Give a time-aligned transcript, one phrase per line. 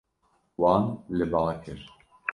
[0.61, 0.83] Wan
[1.17, 1.79] li ba kir.